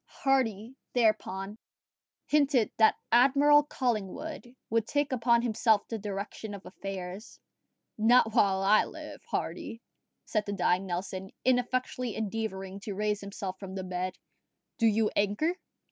Hardy, 0.07 0.75
thereupon, 0.93 1.59
hinted 2.25 2.71
that 2.77 2.95
Admiral 3.11 3.61
Collingwood 3.61 4.55
would 4.71 4.87
take 4.87 5.11
upon 5.11 5.43
himself 5.43 5.87
the 5.87 5.99
direction 5.99 6.55
of 6.55 6.65
affairs. 6.65 7.39
"Not 7.99 8.33
while 8.33 8.63
I 8.63 8.83
live, 8.85 9.21
Hardy," 9.29 9.79
said 10.25 10.47
the 10.47 10.53
dying 10.53 10.87
Nelson, 10.87 11.29
ineffectually 11.45 12.15
endeavouring 12.15 12.79
to 12.79 12.95
raise 12.95 13.21
himself 13.21 13.59
from 13.59 13.75
the 13.75 13.83
bed: 13.83 14.17
"do 14.79 14.87
you 14.87 15.11
anchor." 15.15 15.57